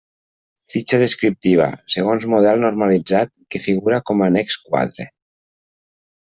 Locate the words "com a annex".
4.11-4.59